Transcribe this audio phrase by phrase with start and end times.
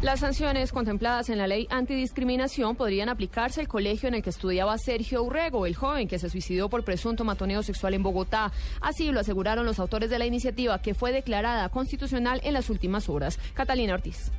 [0.00, 4.78] Las sanciones contempladas en la ley antidiscriminación podrían aplicarse al colegio en el que estudiaba
[4.78, 8.52] Sergio Urrego, el joven que se suicidó por presunto matoneo sexual en Bogotá.
[8.80, 13.08] Así lo aseguraron los autores de la iniciativa, que fue declarada constitucional en las últimas
[13.08, 13.40] horas.
[13.54, 14.30] Catalina Ortiz.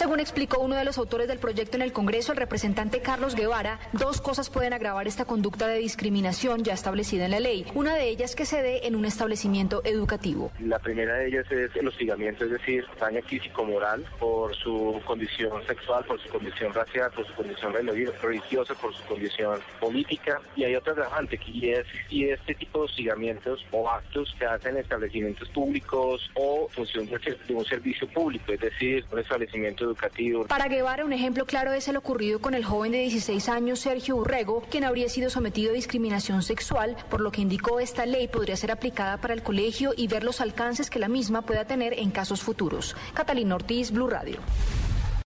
[0.00, 3.78] Según explicó uno de los autores del proyecto en el Congreso, el representante Carlos Guevara,
[3.92, 7.66] dos cosas pueden agravar esta conducta de discriminación ya establecida en la ley.
[7.74, 10.52] Una de ellas que se dé en un establecimiento educativo.
[10.58, 16.02] La primera de ellas es el hostigamiento, es decir, daño físico-moral por su condición sexual,
[16.06, 17.74] por su condición racial, por su condición
[18.22, 20.40] religiosa, por su condición política.
[20.56, 24.76] Y hay otra agravante que es si este tipo de hostigamientos o actos se hacen
[24.76, 30.46] en establecimientos públicos o función de un servicio público, es decir, un establecimiento educativo.
[30.46, 34.16] Para Guevara, un ejemplo claro es el ocurrido con el joven de 16 años Sergio
[34.16, 38.56] Urrego, quien habría sido sometido a discriminación sexual, por lo que indicó esta ley podría
[38.56, 42.10] ser aplicada para el colegio y ver los alcances que la misma pueda tener en
[42.10, 42.96] casos futuros.
[43.14, 44.38] Catalina Ortiz, Blue Radio.